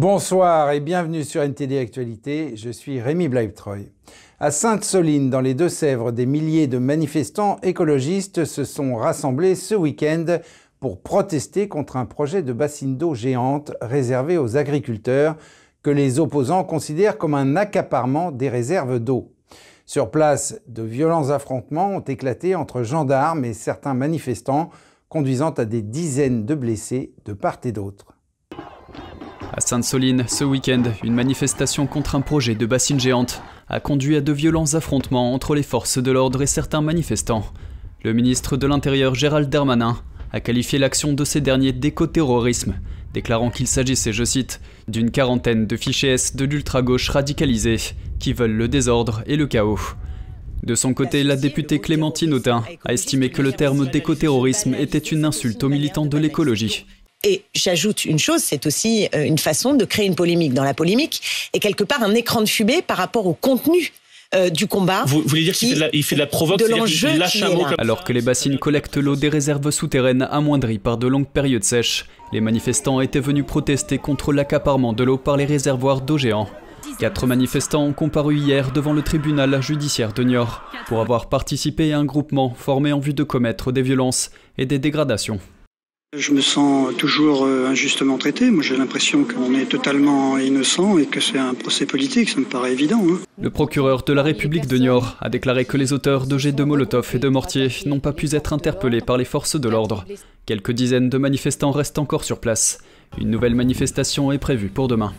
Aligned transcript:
Bonsoir 0.00 0.70
et 0.70 0.80
bienvenue 0.80 1.24
sur 1.24 1.42
NTD 1.42 1.76
Actualité. 1.76 2.56
Je 2.56 2.70
suis 2.70 3.02
Rémi 3.02 3.28
Bleibtreuil. 3.28 3.92
À 4.38 4.50
Sainte-Soline, 4.50 5.28
dans 5.28 5.42
les 5.42 5.52
Deux-Sèvres, 5.52 6.10
des 6.10 6.24
milliers 6.24 6.68
de 6.68 6.78
manifestants 6.78 7.58
écologistes 7.62 8.46
se 8.46 8.64
sont 8.64 8.96
rassemblés 8.96 9.54
ce 9.54 9.74
week-end 9.74 10.38
pour 10.80 11.02
protester 11.02 11.68
contre 11.68 11.98
un 11.98 12.06
projet 12.06 12.42
de 12.42 12.54
bassine 12.54 12.96
d'eau 12.96 13.14
géante 13.14 13.72
réservé 13.82 14.38
aux 14.38 14.56
agriculteurs 14.56 15.36
que 15.82 15.90
les 15.90 16.18
opposants 16.18 16.64
considèrent 16.64 17.18
comme 17.18 17.34
un 17.34 17.54
accaparement 17.54 18.32
des 18.32 18.48
réserves 18.48 19.00
d'eau. 19.00 19.34
Sur 19.84 20.10
place, 20.10 20.62
de 20.66 20.82
violents 20.82 21.28
affrontements 21.28 21.90
ont 21.90 22.00
éclaté 22.00 22.54
entre 22.54 22.84
gendarmes 22.84 23.44
et 23.44 23.52
certains 23.52 23.92
manifestants, 23.92 24.70
conduisant 25.10 25.50
à 25.50 25.66
des 25.66 25.82
dizaines 25.82 26.46
de 26.46 26.54
blessés 26.54 27.12
de 27.26 27.34
part 27.34 27.60
et 27.64 27.72
d'autre. 27.72 28.09
À 29.52 29.60
Sainte-Soline, 29.60 30.26
ce 30.28 30.44
week-end, 30.44 30.84
une 31.02 31.14
manifestation 31.14 31.88
contre 31.88 32.14
un 32.14 32.20
projet 32.20 32.54
de 32.54 32.66
bassine 32.66 33.00
géante 33.00 33.42
a 33.68 33.80
conduit 33.80 34.14
à 34.14 34.20
de 34.20 34.32
violents 34.32 34.74
affrontements 34.74 35.34
entre 35.34 35.56
les 35.56 35.64
forces 35.64 35.98
de 35.98 36.12
l'ordre 36.12 36.40
et 36.40 36.46
certains 36.46 36.80
manifestants. 36.80 37.44
Le 38.04 38.12
ministre 38.12 38.56
de 38.56 38.68
l'Intérieur 38.68 39.16
Gérald 39.16 39.50
Darmanin 39.50 39.98
a 40.32 40.38
qualifié 40.38 40.78
l'action 40.78 41.14
de 41.14 41.24
ces 41.24 41.40
derniers 41.40 41.72
d'écoterrorisme, 41.72 42.76
déclarant 43.12 43.50
qu'il 43.50 43.66
s'agissait, 43.66 44.12
je 44.12 44.22
cite, 44.22 44.60
d'une 44.86 45.10
quarantaine 45.10 45.66
de 45.66 45.76
fichiers 45.76 46.10
S 46.10 46.36
de 46.36 46.44
l'ultra-gauche 46.44 47.08
radicalisés 47.08 47.94
qui 48.20 48.32
veulent 48.32 48.56
le 48.56 48.68
désordre 48.68 49.24
et 49.26 49.34
le 49.34 49.48
chaos. 49.48 49.80
De 50.62 50.76
son 50.76 50.94
côté, 50.94 51.24
la 51.24 51.34
députée 51.34 51.80
Clémentine 51.80 52.34
Autain 52.34 52.62
a 52.84 52.92
estimé 52.92 53.30
que 53.30 53.42
le 53.42 53.52
terme 53.52 53.88
d'écoterrorisme 53.88 54.74
était 54.74 54.98
une 54.98 55.24
insulte 55.24 55.64
aux 55.64 55.68
militants 55.68 56.06
de 56.06 56.18
l'écologie. 56.18 56.86
Et 57.22 57.42
j'ajoute 57.54 58.06
une 58.06 58.18
chose, 58.18 58.40
c'est 58.42 58.64
aussi 58.66 59.08
euh, 59.14 59.24
une 59.24 59.38
façon 59.38 59.74
de 59.74 59.84
créer 59.84 60.06
une 60.06 60.14
polémique 60.14 60.54
dans 60.54 60.64
la 60.64 60.72
polémique 60.72 61.20
et 61.52 61.58
quelque 61.58 61.84
part 61.84 62.02
un 62.02 62.14
écran 62.14 62.40
de 62.40 62.48
fumée 62.48 62.80
par 62.80 62.96
rapport 62.96 63.26
au 63.26 63.34
contenu 63.34 63.92
euh, 64.34 64.48
du 64.48 64.66
combat. 64.66 65.04
Vous, 65.06 65.22
voulez 65.26 65.42
dire 65.42 65.54
qu'il 65.54 65.76
fait, 65.76 66.02
fait, 66.02 66.14
de 66.14 66.20
la 66.20 66.26
provoque, 66.26 66.60
de 66.60 66.66
l'enjeu 66.66 67.14
lâche 67.18 67.42
un 67.42 67.50
mot 67.50 67.64
comme... 67.64 67.74
Alors 67.78 68.04
que 68.04 68.14
les 68.14 68.22
bassines 68.22 68.58
collectent 68.58 68.96
l'eau 68.96 69.16
des 69.16 69.28
réserves 69.28 69.70
souterraines 69.70 70.26
amoindries 70.30 70.78
par 70.78 70.96
de 70.96 71.08
longues 71.08 71.28
périodes 71.28 71.64
sèches, 71.64 72.06
les 72.32 72.40
manifestants 72.40 73.02
étaient 73.02 73.20
venus 73.20 73.44
protester 73.44 73.98
contre 73.98 74.32
l'accaparement 74.32 74.94
de 74.94 75.04
l'eau 75.04 75.18
par 75.18 75.36
les 75.36 75.44
réservoirs 75.44 76.00
d'eau 76.00 76.16
géants. 76.16 76.48
Quatre 76.98 77.26
manifestants 77.26 77.84
ont 77.84 77.92
comparu 77.92 78.36
hier 78.36 78.72
devant 78.72 78.94
le 78.94 79.02
tribunal 79.02 79.60
judiciaire 79.60 80.14
de 80.14 80.22
Niort 80.22 80.62
pour 80.86 81.00
avoir 81.00 81.28
participé 81.28 81.92
à 81.92 81.98
un 81.98 82.04
groupement 82.04 82.54
formé 82.54 82.92
en 82.92 82.98
vue 82.98 83.14
de 83.14 83.24
commettre 83.24 83.72
des 83.72 83.82
violences 83.82 84.30
et 84.56 84.64
des 84.64 84.78
dégradations. 84.78 85.38
Je 86.18 86.32
me 86.32 86.40
sens 86.40 86.92
toujours 86.96 87.44
euh, 87.44 87.68
injustement 87.68 88.18
traité. 88.18 88.50
Moi, 88.50 88.64
j'ai 88.64 88.76
l'impression 88.76 89.22
qu'on 89.22 89.54
est 89.54 89.66
totalement 89.66 90.38
innocent 90.38 90.98
et 90.98 91.06
que 91.06 91.20
c'est 91.20 91.38
un 91.38 91.54
procès 91.54 91.86
politique. 91.86 92.30
Ça 92.30 92.40
me 92.40 92.46
paraît 92.46 92.72
évident. 92.72 93.00
Hein. 93.08 93.20
Le 93.40 93.48
procureur 93.48 94.02
de 94.02 94.12
la 94.12 94.24
République 94.24 94.66
de 94.66 94.76
Niort 94.76 95.16
a 95.20 95.28
déclaré 95.28 95.66
que 95.66 95.76
les 95.76 95.92
auteurs 95.92 96.26
de 96.26 96.50
de 96.50 96.64
Molotov 96.64 97.08
et 97.14 97.20
de 97.20 97.28
mortier 97.28 97.68
n'ont 97.86 98.00
pas 98.00 98.12
pu 98.12 98.34
être 98.34 98.52
interpellés 98.52 99.02
par 99.02 99.18
les 99.18 99.24
forces 99.24 99.54
de 99.54 99.68
l'ordre. 99.68 100.04
Quelques 100.46 100.72
dizaines 100.72 101.10
de 101.10 101.18
manifestants 101.18 101.70
restent 101.70 102.00
encore 102.00 102.24
sur 102.24 102.40
place. 102.40 102.78
Une 103.20 103.30
nouvelle 103.30 103.54
manifestation 103.54 104.32
est 104.32 104.38
prévue 104.38 104.68
pour 104.68 104.88
demain. 104.88 105.12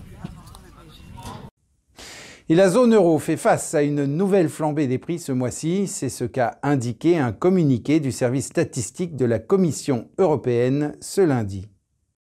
Et 2.52 2.56
la 2.56 2.68
zone 2.68 2.96
euro 2.96 3.18
fait 3.18 3.38
face 3.38 3.74
à 3.76 3.82
une 3.82 4.04
nouvelle 4.04 4.50
flambée 4.50 4.86
des 4.86 4.98
prix 4.98 5.20
ce 5.20 5.32
mois-ci. 5.32 5.88
C'est 5.88 6.10
ce 6.10 6.26
qu'a 6.26 6.60
indiqué 6.64 7.18
un 7.18 7.32
communiqué 7.32 8.02
du 8.02 8.12
service 8.12 8.48
statistique 8.48 9.16
de 9.16 9.24
la 9.24 9.40
Commission 9.40 10.10
européenne 10.18 10.98
ce 11.00 11.22
lundi. 11.22 11.70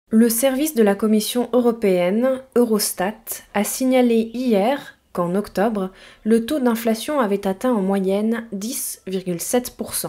Le 0.10 0.28
service 0.30 0.74
de 0.74 0.82
la 0.82 0.96
Commission 0.96 1.50
européenne, 1.54 2.42
Eurostat, 2.56 3.14
a 3.54 3.64
signalé 3.64 4.32
hier 4.34 4.98
qu'en 5.14 5.36
octobre, 5.36 5.92
le 6.24 6.48
taux 6.48 6.60
d'inflation 6.60 7.20
avait 7.20 7.46
atteint 7.46 7.74
en 7.74 7.82
moyenne 7.82 8.48
10,7%. 8.56 10.08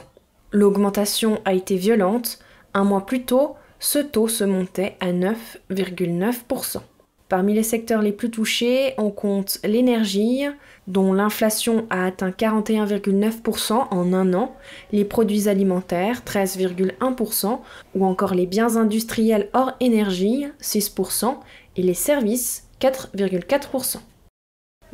L'augmentation 0.53 1.43
a 1.45 1.53
été 1.53 1.77
violente. 1.77 2.39
Un 2.73 2.85
mois 2.85 3.05
plus 3.05 3.27
tôt, 3.27 3.57
ce 3.79 3.99
taux 3.99 4.29
se 4.29 4.45
montait 4.45 4.97
à 5.01 5.13
9,9%. 5.13 6.81
Parmi 7.29 7.53
les 7.53 7.63
secteurs 7.63 8.01
les 8.01 8.13
plus 8.13 8.31
touchés, 8.31 8.95
on 8.97 9.11
compte 9.11 9.59
l'énergie, 9.63 10.45
dont 10.87 11.13
l'inflation 11.13 11.87
a 11.91 12.07
atteint 12.07 12.31
41,9% 12.31 13.73
en 13.91 14.13
un 14.15 14.33
an, 14.33 14.57
les 14.93 15.05
produits 15.05 15.47
alimentaires 15.47 16.23
13,1%, 16.25 17.59
ou 17.95 18.07
encore 18.07 18.35
les 18.35 18.47
biens 18.47 18.77
industriels 18.77 19.51
hors 19.53 19.73
énergie 19.81 20.47
6%, 20.63 21.37
et 21.77 21.83
les 21.83 21.95
services 21.95 22.67
4,4%. 22.81 23.99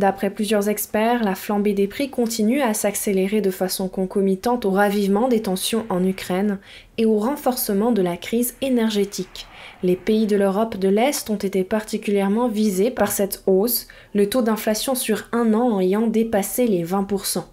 D'après 0.01 0.31
plusieurs 0.31 0.69
experts, 0.69 1.23
la 1.23 1.37
flambée 1.37 1.73
des 1.73 1.87
prix 1.87 2.11
continue 2.11 2.61
à 2.61 2.75
s'accélérer 2.75 3.41
de 3.41 3.53
façon 3.53 3.89
concomitante 3.89 4.65
au 4.65 4.73
ravivement 4.73 5.29
des 5.29 5.43
tensions 5.43 5.87
en 5.89 6.05
Ukraine 6.05 6.59
et 6.99 7.07
au 7.07 7.19
renforcement 7.19 7.93
de 7.93 8.03
la 8.03 8.17
crise 8.17 8.57
énergétique. 8.61 9.47
Les 9.85 9.95
pays 9.95 10.27
de 10.27 10.37
l'Europe 10.37 10.79
de 10.79 10.89
l'Est 10.89 11.31
ont 11.31 11.37
été 11.37 11.63
particulièrement 11.63 12.49
visés 12.49 12.91
par 12.91 13.13
cette 13.13 13.45
hausse, 13.47 13.87
le 14.15 14.29
taux 14.29 14.43
d'inflation 14.43 14.97
sur 14.97 15.29
un 15.31 15.55
an 15.55 15.79
ayant 15.79 16.09
dépassé 16.09 16.67
les 16.67 16.85
20%. 16.85 17.45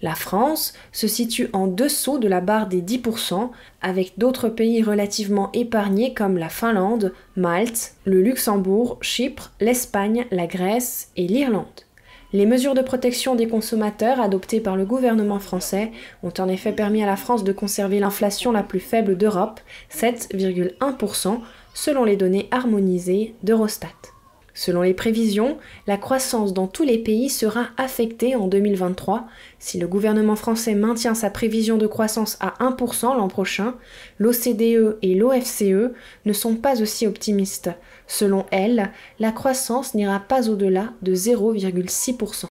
La 0.00 0.14
France 0.14 0.74
se 0.92 1.08
situe 1.08 1.48
en 1.52 1.66
dessous 1.66 2.18
de 2.18 2.28
la 2.28 2.40
barre 2.40 2.68
des 2.68 2.82
10%, 2.82 3.50
avec 3.82 4.18
d'autres 4.18 4.48
pays 4.48 4.82
relativement 4.82 5.50
épargnés 5.52 6.14
comme 6.14 6.38
la 6.38 6.48
Finlande, 6.48 7.12
Malte, 7.36 7.94
le 8.04 8.22
Luxembourg, 8.22 8.98
Chypre, 9.00 9.52
l'Espagne, 9.60 10.26
la 10.30 10.46
Grèce 10.46 11.10
et 11.16 11.26
l'Irlande. 11.26 11.87
Les 12.34 12.44
mesures 12.44 12.74
de 12.74 12.82
protection 12.82 13.34
des 13.34 13.48
consommateurs 13.48 14.20
adoptées 14.20 14.60
par 14.60 14.76
le 14.76 14.84
gouvernement 14.84 15.38
français 15.38 15.92
ont 16.22 16.32
en 16.38 16.48
effet 16.48 16.72
permis 16.72 17.02
à 17.02 17.06
la 17.06 17.16
France 17.16 17.42
de 17.42 17.52
conserver 17.52 18.00
l'inflation 18.00 18.52
la 18.52 18.62
plus 18.62 18.80
faible 18.80 19.16
d'Europe, 19.16 19.60
7,1%, 19.90 21.38
selon 21.72 22.04
les 22.04 22.16
données 22.16 22.48
harmonisées 22.50 23.34
d'Eurostat. 23.42 24.17
Selon 24.58 24.82
les 24.82 24.92
prévisions, 24.92 25.56
la 25.86 25.96
croissance 25.96 26.52
dans 26.52 26.66
tous 26.66 26.82
les 26.82 26.98
pays 26.98 27.30
sera 27.30 27.68
affectée 27.76 28.34
en 28.34 28.48
2023. 28.48 29.28
Si 29.60 29.78
le 29.78 29.86
gouvernement 29.86 30.34
français 30.34 30.74
maintient 30.74 31.14
sa 31.14 31.30
prévision 31.30 31.78
de 31.78 31.86
croissance 31.86 32.36
à 32.40 32.54
1% 32.58 33.16
l'an 33.16 33.28
prochain, 33.28 33.76
l'OCDE 34.18 34.98
et 35.00 35.14
l'OFCE 35.14 35.92
ne 36.24 36.32
sont 36.32 36.56
pas 36.56 36.82
aussi 36.82 37.06
optimistes. 37.06 37.70
Selon 38.08 38.46
elles, 38.50 38.90
la 39.20 39.30
croissance 39.30 39.94
n'ira 39.94 40.18
pas 40.18 40.50
au-delà 40.50 40.92
de 41.02 41.14
0,6%. 41.14 42.47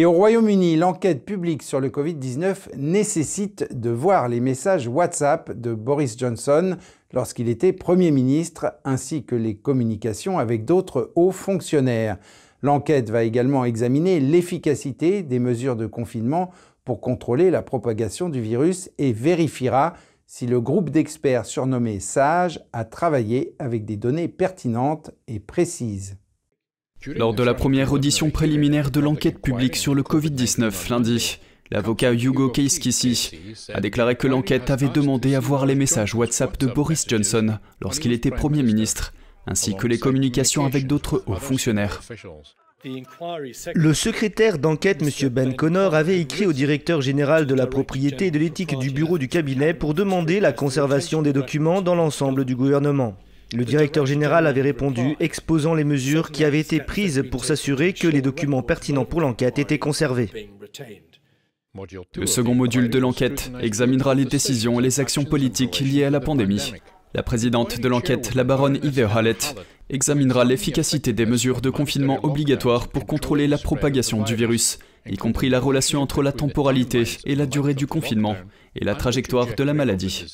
Et 0.00 0.06
au 0.06 0.12
Royaume-Uni, 0.12 0.76
l'enquête 0.76 1.26
publique 1.26 1.62
sur 1.62 1.78
le 1.78 1.90
Covid-19 1.90 2.74
nécessite 2.74 3.68
de 3.78 3.90
voir 3.90 4.30
les 4.30 4.40
messages 4.40 4.88
WhatsApp 4.88 5.52
de 5.52 5.74
Boris 5.74 6.16
Johnson 6.16 6.78
lorsqu'il 7.12 7.50
était 7.50 7.74
Premier 7.74 8.10
ministre, 8.10 8.78
ainsi 8.86 9.24
que 9.24 9.34
les 9.34 9.56
communications 9.56 10.38
avec 10.38 10.64
d'autres 10.64 11.12
hauts 11.16 11.32
fonctionnaires. 11.32 12.16
L'enquête 12.62 13.10
va 13.10 13.24
également 13.24 13.66
examiner 13.66 14.20
l'efficacité 14.20 15.22
des 15.22 15.38
mesures 15.38 15.76
de 15.76 15.86
confinement 15.86 16.50
pour 16.86 17.02
contrôler 17.02 17.50
la 17.50 17.60
propagation 17.60 18.30
du 18.30 18.40
virus 18.40 18.90
et 18.96 19.12
vérifiera 19.12 19.92
si 20.26 20.46
le 20.46 20.62
groupe 20.62 20.88
d'experts 20.88 21.44
surnommé 21.44 22.00
SAGE 22.00 22.58
a 22.72 22.86
travaillé 22.86 23.54
avec 23.58 23.84
des 23.84 23.98
données 23.98 24.28
pertinentes 24.28 25.10
et 25.28 25.40
précises. 25.40 26.16
Lors 27.06 27.32
de 27.32 27.42
la 27.42 27.54
première 27.54 27.92
audition 27.92 28.30
préliminaire 28.30 28.90
de 28.90 29.00
l'enquête 29.00 29.40
publique 29.40 29.76
sur 29.76 29.94
le 29.94 30.02
Covid-19 30.02 30.90
lundi, 30.90 31.38
l'avocat 31.70 32.12
Hugo 32.12 32.50
Keiskisi 32.50 33.30
a 33.72 33.80
déclaré 33.80 34.16
que 34.16 34.26
l'enquête 34.26 34.68
avait 34.68 34.90
demandé 34.90 35.34
à 35.34 35.40
voir 35.40 35.64
les 35.64 35.74
messages 35.74 36.14
WhatsApp 36.14 36.58
de 36.58 36.66
Boris 36.66 37.06
Johnson 37.08 37.58
lorsqu'il 37.80 38.12
était 38.12 38.30
Premier 38.30 38.62
ministre, 38.62 39.14
ainsi 39.46 39.74
que 39.74 39.86
les 39.86 39.98
communications 39.98 40.66
avec 40.66 40.86
d'autres 40.86 41.22
hauts 41.26 41.36
fonctionnaires. 41.36 42.02
Le 43.74 43.94
secrétaire 43.94 44.58
d'enquête, 44.58 45.02
M. 45.02 45.28
Ben 45.30 45.56
Connor, 45.56 45.94
avait 45.94 46.20
écrit 46.20 46.46
au 46.46 46.52
directeur 46.52 47.00
général 47.00 47.46
de 47.46 47.54
la 47.54 47.66
propriété 47.66 48.26
et 48.26 48.30
de 48.30 48.38
l'éthique 48.38 48.78
du 48.78 48.90
bureau 48.90 49.16
du 49.16 49.28
cabinet 49.28 49.72
pour 49.72 49.94
demander 49.94 50.38
la 50.38 50.52
conservation 50.52 51.22
des 51.22 51.32
documents 51.32 51.80
dans 51.80 51.94
l'ensemble 51.94 52.44
du 52.44 52.56
gouvernement. 52.56 53.16
Le 53.52 53.64
directeur 53.64 54.06
général 54.06 54.46
avait 54.46 54.62
répondu, 54.62 55.16
exposant 55.18 55.74
les 55.74 55.84
mesures 55.84 56.30
qui 56.30 56.44
avaient 56.44 56.60
été 56.60 56.80
prises 56.80 57.24
pour 57.30 57.44
s'assurer 57.44 57.92
que 57.92 58.06
les 58.06 58.22
documents 58.22 58.62
pertinents 58.62 59.04
pour 59.04 59.20
l'enquête 59.20 59.58
étaient 59.58 59.78
conservés. 59.78 60.30
Le 62.16 62.26
second 62.26 62.54
module 62.54 62.90
de 62.90 62.98
l'enquête 62.98 63.50
examinera 63.60 64.14
les 64.14 64.24
décisions 64.24 64.80
et 64.80 64.82
les 64.82 65.00
actions 65.00 65.24
politiques 65.24 65.80
liées 65.80 66.04
à 66.04 66.10
la 66.10 66.20
pandémie. 66.20 66.72
La 67.12 67.22
présidente 67.24 67.80
de 67.80 67.88
l'enquête, 67.88 68.34
la 68.34 68.44
baronne 68.44 68.76
Heather 68.76 69.16
Hallett, 69.16 69.56
examinera 69.88 70.44
l'efficacité 70.44 71.12
des 71.12 71.26
mesures 71.26 71.60
de 71.60 71.70
confinement 71.70 72.20
obligatoires 72.24 72.88
pour 72.88 73.06
contrôler 73.06 73.48
la 73.48 73.58
propagation 73.58 74.22
du 74.22 74.36
virus, 74.36 74.78
y 75.08 75.16
compris 75.16 75.48
la 75.48 75.58
relation 75.58 76.00
entre 76.00 76.22
la 76.22 76.32
temporalité 76.32 77.02
et 77.24 77.34
la 77.34 77.46
durée 77.46 77.74
du 77.74 77.88
confinement 77.88 78.36
et 78.76 78.84
la 78.84 78.94
trajectoire 78.94 79.48
de 79.56 79.64
la 79.64 79.74
maladie. 79.74 80.24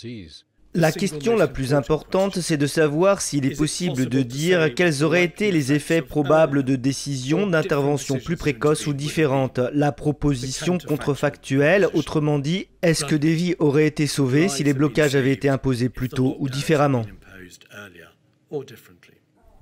La 0.77 0.93
question 0.93 1.37
la 1.37 1.49
plus 1.49 1.73
importante, 1.73 2.39
c'est 2.41 2.57
de 2.57 2.67
savoir 2.67 3.21
s'il 3.23 3.47
est 3.47 3.57
possible 3.57 4.07
de 4.07 4.23
dire 4.23 4.75
quels 4.75 5.03
auraient 5.03 5.25
été 5.25 5.51
les 5.51 5.73
effets 5.73 6.03
probables 6.03 6.63
de 6.63 6.77
décisions 6.77 7.47
d'intervention 7.47 8.19
plus 8.19 8.37
précoces 8.37 8.87
ou 8.87 8.93
différentes. 8.93 9.59
La 9.73 9.93
proposition 9.93 10.79
contrefactuelle, 10.79 11.89
autrement 11.95 12.39
dit, 12.39 12.69
est-ce 12.83 13.05
que 13.05 13.17
des 13.17 13.35
vies 13.35 13.55
auraient 13.59 13.87
été 13.87 14.07
sauvées 14.07 14.49
si 14.49 14.65
les 14.65 14.75
blocages 14.75 15.17
avaient 15.17 15.33
été 15.33 15.49
imposés 15.49 15.89
plus 15.89 16.09
tôt 16.09 16.37
ou 16.39 16.49
différemment? 16.49 17.07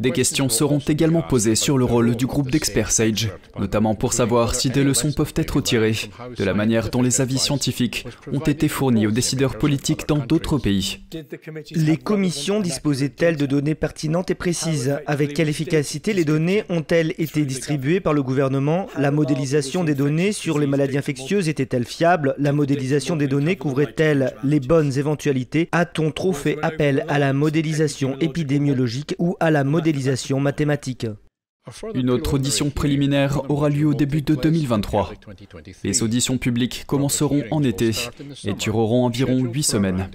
Des 0.01 0.11
questions 0.11 0.49
seront 0.49 0.81
également 0.81 1.23
posées 1.23 1.55
sur 1.55 1.79
le 1.79 1.85
rôle 1.85 2.17
du 2.17 2.27
groupe 2.27 2.51
d'experts 2.51 2.91
SAGE, 2.91 3.31
notamment 3.59 3.95
pour 3.95 4.13
savoir 4.13 4.55
si 4.55 4.71
des 4.71 4.83
leçons 4.83 5.13
peuvent 5.13 5.35
être 5.37 5.61
tirées 5.61 5.95
de 6.37 6.45
la 6.45 6.55
manière 6.55 6.91
dont 6.91 7.03
les 7.03 7.21
avis 7.21 7.39
scientifiques 7.39 8.07
ont 8.33 8.41
été 8.41 8.69
fournis 8.69 9.07
aux 9.07 9.13
décideurs 9.13 9.57
politiques 9.57 10.09
dans 10.09 10.19
d'autres 10.19 10.59
pays. 10.59 11.05
Les 11.73 11.97
commissions 11.97 12.61
disposaient-elles 12.61 13.37
de 13.37 13.47
données 13.47 13.75
pertinentes 13.75 14.31
et 14.31 14.35
précises? 14.35 14.97
Avec 15.07 15.35
quelle 15.35 15.49
efficacité 15.49 16.13
les 16.13 16.25
données 16.25 16.65
ont-elles 16.69 17.15
été 17.19 17.45
distribuées 17.45 18.01
par 18.01 18.15
le 18.15 18.23
gouvernement? 18.23 18.89
La 18.99 19.11
modélisation 19.11 19.85
des 19.85 19.95
données 19.95 20.33
sur 20.33 20.59
les 20.59 20.67
maladies 20.67 20.99
infectieuses 20.99 21.49
était-elle 21.49 21.87
fiable? 21.87 22.35
La 22.39 22.53
modélisation 22.53 23.17
des 23.17 23.29
données 23.29 23.57
couvrait-elle 23.57 24.35
les 24.43 24.61
bonnes 24.61 24.99
éventualités? 24.99 25.69
A-t-on 25.73 26.11
trop 26.11 26.33
fait 26.33 26.59
appel 26.63 27.05
à 27.09 27.19
la 27.19 27.33
modélisation 27.33 28.17
épidémiologique 28.21 29.15
ou 29.19 29.37
à 29.41 29.51
la 29.51 29.63
modélisation 29.63 29.84
modélisation 29.85 30.41
mathématique. 30.41 31.07
Une 31.93 32.09
autre 32.09 32.35
audition 32.35 32.71
préliminaire 32.71 33.43
aura 33.51 33.69
lieu 33.69 33.85
au 33.85 33.93
début 33.93 34.23
de 34.23 34.35
2023. 34.35 35.13
Les 35.83 36.03
auditions 36.03 36.39
publiques 36.39 36.85
commenceront 36.87 37.43
en 37.51 37.63
été 37.63 37.91
et 38.47 38.55
dureront 38.55 39.05
environ 39.05 39.41
huit 39.41 39.63
semaines. 39.63 40.09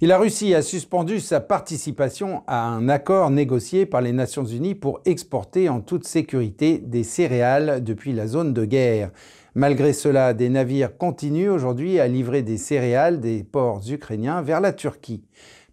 Et 0.00 0.06
la 0.06 0.16
Russie 0.16 0.54
a 0.54 0.62
suspendu 0.62 1.20
sa 1.20 1.40
participation 1.40 2.42
à 2.46 2.64
un 2.68 2.88
accord 2.88 3.28
négocié 3.28 3.84
par 3.84 4.00
les 4.00 4.12
Nations 4.12 4.46
Unies 4.46 4.74
pour 4.74 5.02
exporter 5.04 5.68
en 5.68 5.82
toute 5.82 6.06
sécurité 6.06 6.78
des 6.78 7.04
céréales 7.04 7.84
depuis 7.84 8.14
la 8.14 8.26
zone 8.26 8.54
de 8.54 8.64
guerre. 8.64 9.10
Malgré 9.54 9.92
cela, 9.92 10.32
des 10.32 10.48
navires 10.48 10.96
continuent 10.96 11.50
aujourd'hui 11.50 12.00
à 12.00 12.08
livrer 12.08 12.40
des 12.42 12.56
céréales 12.56 13.20
des 13.20 13.44
ports 13.44 13.82
ukrainiens 13.90 14.40
vers 14.40 14.62
la 14.62 14.72
Turquie. 14.72 15.22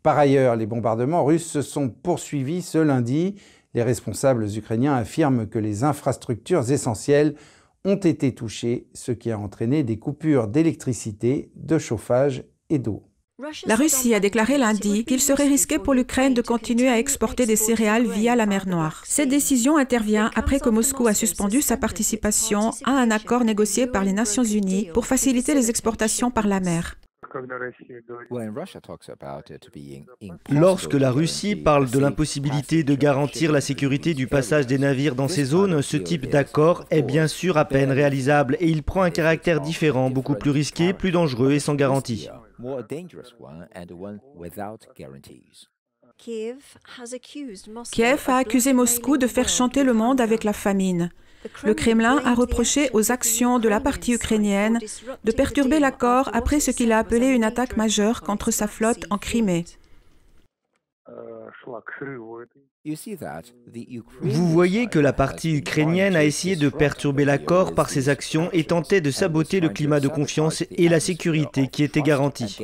Par 0.08 0.20
ailleurs, 0.20 0.56
les 0.56 0.68
bombardements 0.68 1.26
russes 1.26 1.46
se 1.46 1.62
sont 1.62 1.90
poursuivis 1.90 2.62
ce 2.62 2.78
lundi. 2.78 3.36
Les 3.74 3.84
responsables 3.84 4.48
ukrainiens 4.56 4.96
affirment 4.96 5.48
que 5.48 5.60
les 5.60 5.84
infrastructures 5.84 6.72
essentielles 6.72 7.36
ont 7.84 7.98
été 7.98 8.34
touchées, 8.34 8.88
ce 8.94 9.12
qui 9.12 9.32
a 9.32 9.38
entraîné 9.38 9.84
des 9.84 10.00
coupures 10.00 10.48
d'électricité, 10.48 11.52
de 11.58 11.78
chauffage 11.78 12.46
et 12.70 12.80
d'eau. 12.80 13.04
La 13.66 13.76
Russie 13.76 14.16
a 14.16 14.22
déclaré 14.22 14.58
lundi 14.58 15.04
qu'il 15.04 15.20
serait 15.20 15.50
risqué 15.50 15.78
pour 15.78 15.94
l'Ukraine 15.94 16.34
de 16.34 16.42
continuer 16.42 16.88
à 16.88 17.00
exporter 17.00 17.46
des 17.46 17.58
céréales 17.58 18.08
via 18.08 18.38
la 18.38 18.46
mer 18.46 18.66
Noire. 18.66 19.04
Cette 19.06 19.28
décision 19.28 19.76
intervient 19.76 20.32
après 20.36 20.62
que 20.62 20.70
Moscou 20.70 21.08
a 21.08 21.14
suspendu 21.14 21.62
sa 21.62 21.76
participation 21.76 22.72
à 22.86 22.92
un 22.92 23.12
accord 23.12 23.44
négocié 23.44 23.88
par 23.88 24.06
les 24.06 24.14
Nations 24.14 24.46
Unies 24.46 24.90
pour 24.94 25.06
faciliter 25.06 25.54
les 25.54 25.70
exportations 25.70 26.32
par 26.32 26.48
la 26.48 26.62
mer. 26.62 26.96
Lorsque 30.50 30.94
la 30.94 31.12
Russie 31.12 31.56
parle 31.56 31.90
de 31.90 32.00
l'impossibilité 32.00 32.84
de 32.84 32.96
garantir 32.96 33.52
la 33.52 33.62
sécurité 33.62 34.14
du 34.14 34.28
passage 34.28 34.68
des 34.68 34.78
navires 34.78 35.16
dans 35.16 35.28
ces 35.28 35.46
zones, 35.46 35.82
ce 35.82 35.98
type 35.98 36.30
d'accord 36.30 36.86
est 36.90 37.02
bien 37.02 37.28
sûr 37.28 37.58
à 37.58 37.66
peine 37.66 37.92
réalisable 37.92 38.58
et 38.60 38.70
il 38.70 38.84
prend 38.84 39.02
un 39.02 39.12
caractère 39.12 39.62
différent, 39.62 40.10
beaucoup 40.10 40.36
plus 40.36 40.52
risqué, 40.52 40.94
plus 40.94 41.12
dangereux 41.12 41.52
et 41.52 41.60
sans 41.60 41.76
garantie. 41.76 42.30
Kiev 47.92 48.24
a 48.28 48.38
accusé 48.38 48.74
Moscou 48.74 49.18
de 49.18 49.28
faire 49.28 49.50
chanter 49.50 49.84
le 49.84 49.94
monde 49.94 50.20
avec 50.20 50.44
la 50.44 50.54
famine. 50.54 51.12
Le 51.64 51.74
Kremlin 51.74 52.22
a 52.26 52.34
reproché 52.34 52.90
aux 52.94 53.12
actions 53.12 53.60
de 53.60 53.70
la 53.70 53.80
partie 53.80 54.14
ukrainienne 54.14 54.80
de 55.24 55.32
perturber 55.32 55.80
l'accord 55.80 56.30
après 56.34 56.60
ce 56.60 56.72
qu'il 56.72 56.92
a 56.92 57.00
appelé 57.00 57.28
une 57.28 57.44
attaque 57.44 57.78
majeure 57.78 58.22
contre 58.22 58.52
sa 58.52 58.68
flotte 58.68 59.06
en 59.10 59.18
Crimée. 59.18 59.66
Vous 64.22 64.50
voyez 64.50 64.88
que 64.88 65.00
la 65.00 65.14
partie 65.14 65.58
ukrainienne 65.58 66.16
a 66.16 66.24
essayé 66.24 66.56
de 66.56 66.70
perturber 66.70 67.26
l'accord 67.26 67.76
par 67.76 67.90
ses 67.90 68.10
actions 68.10 68.50
et 68.54 68.64
tentait 68.64 69.02
de 69.02 69.12
saboter 69.12 69.60
le 69.60 69.70
climat 69.70 70.00
de 70.00 70.08
confiance 70.08 70.64
et 70.72 70.90
la 70.90 71.00
sécurité 71.00 71.68
qui 71.68 71.84
était 71.84 72.02
garantie. 72.02 72.58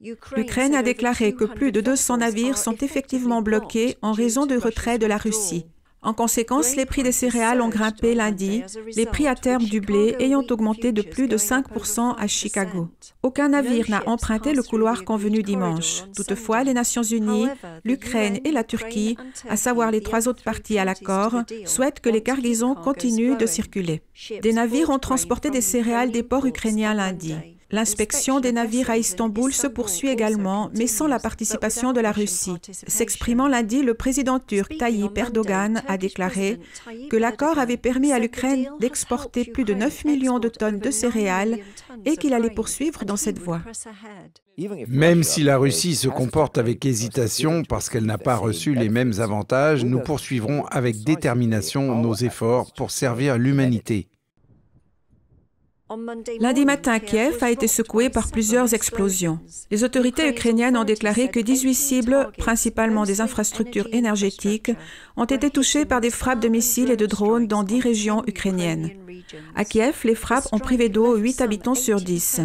L'Ukraine 0.00 0.74
a 0.74 0.82
déclaré 0.82 1.34
que 1.34 1.44
plus 1.44 1.72
de 1.72 1.80
200 1.80 2.18
navires 2.18 2.58
sont 2.58 2.76
effectivement 2.76 3.42
bloqués 3.42 3.96
en 4.02 4.12
raison 4.12 4.46
du 4.46 4.56
retrait 4.56 4.98
de 4.98 5.06
la 5.06 5.16
Russie. 5.16 5.66
En 6.00 6.12
conséquence, 6.12 6.76
les 6.76 6.86
prix 6.86 7.02
des 7.02 7.12
céréales 7.12 7.60
ont 7.60 7.68
grimpé 7.68 8.14
lundi, 8.14 8.62
les 8.94 9.06
prix 9.06 9.26
à 9.26 9.34
terme 9.34 9.64
du 9.64 9.80
blé 9.80 10.14
ayant 10.20 10.44
augmenté 10.48 10.92
de 10.92 11.02
plus 11.02 11.26
de 11.26 11.36
5% 11.36 12.14
à 12.16 12.26
Chicago. 12.28 12.88
Aucun 13.22 13.48
navire 13.48 13.90
n'a 13.90 14.08
emprunté 14.08 14.54
le 14.54 14.62
couloir 14.62 15.04
convenu 15.04 15.42
dimanche. 15.42 16.04
Toutefois, 16.14 16.62
les 16.62 16.72
Nations 16.72 17.02
Unies, 17.02 17.48
l'Ukraine 17.84 18.38
et 18.44 18.52
la 18.52 18.62
Turquie, 18.62 19.16
à 19.48 19.56
savoir 19.56 19.90
les 19.90 20.02
trois 20.02 20.28
autres 20.28 20.44
parties 20.44 20.78
à 20.78 20.84
l'accord, 20.84 21.42
souhaitent 21.64 22.00
que 22.00 22.10
les 22.10 22.22
cargaisons 22.22 22.74
continuent 22.76 23.36
de 23.36 23.46
circuler. 23.46 24.02
Des 24.40 24.52
navires 24.52 24.90
ont 24.90 25.00
transporté 25.00 25.50
des 25.50 25.60
céréales 25.60 26.12
des 26.12 26.22
ports 26.22 26.46
ukrainiens 26.46 26.94
lundi. 26.94 27.34
L'inspection 27.70 28.40
des 28.40 28.52
navires 28.52 28.88
à 28.88 28.96
Istanbul 28.96 29.52
se 29.52 29.66
poursuit 29.66 30.08
également, 30.08 30.70
mais 30.74 30.86
sans 30.86 31.06
la 31.06 31.18
participation 31.18 31.92
de 31.92 32.00
la 32.00 32.12
Russie. 32.12 32.54
S'exprimant 32.86 33.46
lundi, 33.46 33.82
le 33.82 33.92
président 33.92 34.38
turc 34.38 34.78
Tayyip 34.78 35.18
Erdogan 35.18 35.82
a 35.86 35.98
déclaré 35.98 36.58
que 37.10 37.16
l'accord 37.16 37.58
avait 37.58 37.76
permis 37.76 38.12
à 38.12 38.18
l'Ukraine 38.18 38.70
d'exporter 38.80 39.44
plus 39.44 39.64
de 39.64 39.74
9 39.74 40.06
millions 40.06 40.38
de 40.38 40.48
tonnes 40.48 40.78
de 40.78 40.90
céréales 40.90 41.58
et 42.06 42.16
qu'il 42.16 42.32
allait 42.32 42.48
poursuivre 42.48 43.04
dans 43.04 43.16
cette 43.16 43.38
voie. 43.38 43.60
Même 44.88 45.22
si 45.22 45.42
la 45.42 45.58
Russie 45.58 45.94
se 45.94 46.08
comporte 46.08 46.56
avec 46.56 46.86
hésitation 46.86 47.64
parce 47.64 47.90
qu'elle 47.90 48.06
n'a 48.06 48.18
pas 48.18 48.36
reçu 48.36 48.74
les 48.74 48.88
mêmes 48.88 49.12
avantages, 49.18 49.84
nous 49.84 50.00
poursuivrons 50.00 50.64
avec 50.66 51.04
détermination 51.04 52.00
nos 52.00 52.14
efforts 52.14 52.72
pour 52.72 52.90
servir 52.90 53.36
l'humanité. 53.36 54.08
Lundi 56.40 56.66
matin, 56.66 56.98
Kiev 56.98 57.38
a 57.40 57.50
été 57.50 57.66
secoué 57.66 58.10
par 58.10 58.30
plusieurs 58.30 58.74
explosions. 58.74 59.38
Les 59.70 59.84
autorités 59.84 60.28
ukrainiennes 60.28 60.76
ont 60.76 60.84
déclaré 60.84 61.30
que 61.30 61.40
18 61.40 61.74
cibles, 61.74 62.30
principalement 62.36 63.04
des 63.04 63.22
infrastructures 63.22 63.88
énergétiques, 63.92 64.70
ont 65.16 65.24
été 65.24 65.48
touchées 65.48 65.86
par 65.86 66.02
des 66.02 66.10
frappes 66.10 66.40
de 66.40 66.48
missiles 66.48 66.90
et 66.90 66.96
de 66.96 67.06
drones 67.06 67.46
dans 67.46 67.62
10 67.62 67.80
régions 67.80 68.22
ukrainiennes. 68.26 68.90
À 69.54 69.64
Kiev, 69.64 70.00
les 70.04 70.14
frappes 70.14 70.48
ont 70.52 70.58
privé 70.58 70.90
d'eau 70.90 71.16
8 71.16 71.40
habitants 71.40 71.74
sur 71.74 72.00
10. 72.00 72.40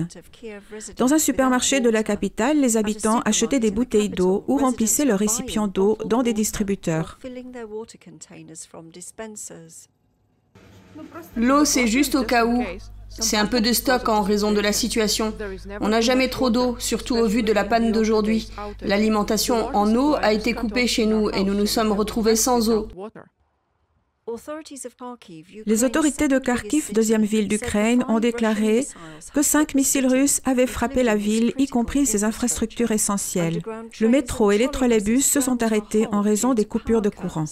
Dans 0.97 1.13
un 1.13 1.19
supermarché 1.19 1.81
de 1.81 1.89
la 1.89 2.03
capitale, 2.03 2.61
les 2.61 2.77
habitants 2.77 3.19
achetaient 3.25 3.59
des 3.59 3.71
bouteilles 3.71 4.09
d'eau 4.09 4.45
ou 4.47 4.57
remplissaient 4.57 5.05
leurs 5.05 5.19
récipients 5.19 5.67
d'eau 5.67 5.97
dans 6.05 6.23
des 6.23 6.33
distributeurs. 6.33 7.19
L'eau, 11.35 11.65
c'est 11.65 11.87
juste 11.87 12.15
au 12.15 12.23
cas 12.23 12.45
où. 12.45 12.63
C'est 13.19 13.37
un 13.37 13.45
peu 13.45 13.61
de 13.61 13.73
stock 13.73 14.09
en 14.09 14.21
raison 14.21 14.51
de 14.51 14.59
la 14.59 14.71
situation. 14.71 15.33
On 15.81 15.89
n'a 15.89 16.01
jamais 16.01 16.29
trop 16.29 16.49
d'eau, 16.49 16.75
surtout 16.79 17.15
au 17.15 17.27
vu 17.27 17.43
de 17.43 17.53
la 17.53 17.63
panne 17.63 17.91
d'aujourd'hui. 17.91 18.49
L'alimentation 18.81 19.75
en 19.75 19.93
eau 19.95 20.15
a 20.15 20.33
été 20.33 20.53
coupée 20.53 20.87
chez 20.87 21.05
nous 21.05 21.29
et 21.29 21.43
nous 21.43 21.53
nous 21.53 21.65
sommes 21.65 21.91
retrouvés 21.91 22.35
sans 22.35 22.69
eau. 22.69 22.87
Les 25.65 25.83
autorités 25.83 26.29
de 26.29 26.39
Kharkiv, 26.39 26.93
deuxième 26.93 27.23
ville 27.23 27.49
d'Ukraine, 27.49 28.05
ont 28.07 28.19
déclaré 28.19 28.87
que 29.33 29.41
cinq 29.41 29.75
missiles 29.75 30.07
russes 30.07 30.41
avaient 30.45 30.67
frappé 30.67 31.03
la 31.03 31.17
ville, 31.17 31.53
y 31.57 31.67
compris 31.67 32.05
ses 32.05 32.23
infrastructures 32.23 32.91
essentielles. 32.91 33.61
Le 33.99 34.07
métro 34.07 34.51
et 34.51 34.57
les 34.57 34.69
trolleybus 34.69 35.25
se 35.25 35.41
sont 35.41 35.61
arrêtés 35.61 36.07
en 36.11 36.21
raison 36.21 36.53
des 36.53 36.65
coupures 36.65 37.01
de 37.01 37.09
courant. 37.09 37.45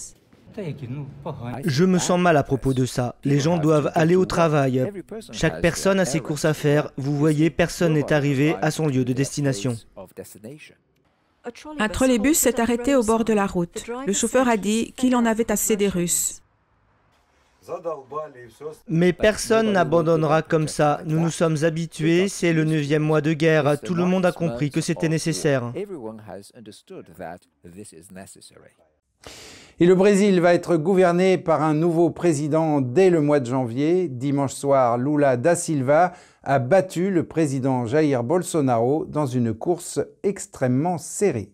Je 1.64 1.84
me 1.84 1.98
sens 1.98 2.20
mal 2.20 2.36
à 2.36 2.42
propos 2.42 2.74
de 2.74 2.84
ça. 2.86 3.14
Les 3.24 3.40
gens 3.40 3.58
doivent 3.58 3.90
aller 3.94 4.16
au 4.16 4.26
travail. 4.26 4.90
Chaque 5.32 5.60
personne 5.60 6.00
a 6.00 6.04
ses 6.04 6.20
courses 6.20 6.44
à 6.44 6.54
faire. 6.54 6.90
Vous 6.96 7.16
voyez, 7.16 7.50
personne 7.50 7.94
n'est 7.94 8.12
arrivé 8.12 8.54
à 8.62 8.70
son 8.70 8.86
lieu 8.86 9.04
de 9.04 9.12
destination. 9.12 9.76
Un 11.78 11.88
trolleybus 11.88 12.38
s'est 12.38 12.60
arrêté 12.60 12.94
au 12.94 13.02
bord 13.02 13.24
de 13.24 13.32
la 13.32 13.46
route. 13.46 13.84
Le 14.06 14.12
chauffeur 14.12 14.48
a 14.48 14.56
dit 14.56 14.92
qu'il 14.92 15.16
en 15.16 15.24
avait 15.24 15.50
assez 15.50 15.76
des 15.76 15.88
Russes. 15.88 16.42
Mais 18.88 19.12
personne 19.12 19.72
n'abandonnera 19.72 20.42
comme 20.42 20.68
ça. 20.68 21.00
Nous 21.04 21.20
nous 21.20 21.30
sommes 21.30 21.62
habitués, 21.62 22.28
c'est 22.28 22.52
le 22.52 22.64
neuvième 22.64 23.02
mois 23.02 23.20
de 23.20 23.32
guerre. 23.32 23.80
Tout 23.80 23.94
le 23.94 24.04
monde 24.04 24.26
a 24.26 24.32
compris 24.32 24.70
que 24.70 24.80
c'était 24.80 25.08
nécessaire. 25.08 25.72
Et 29.80 29.86
le 29.86 29.94
Brésil 29.94 30.40
va 30.40 30.52
être 30.52 30.76
gouverné 30.76 31.38
par 31.38 31.62
un 31.62 31.72
nouveau 31.72 32.10
président 32.10 32.82
dès 32.82 33.08
le 33.08 33.22
mois 33.22 33.40
de 33.40 33.46
janvier. 33.46 34.08
Dimanche 34.08 34.52
soir, 34.52 34.98
Lula 34.98 35.38
da 35.38 35.54
Silva 35.56 36.12
a 36.42 36.58
battu 36.58 37.10
le 37.10 37.24
président 37.24 37.86
Jair 37.86 38.22
Bolsonaro 38.22 39.06
dans 39.06 39.26
une 39.26 39.54
course 39.54 39.98
extrêmement 40.22 40.98
serrée. 40.98 41.52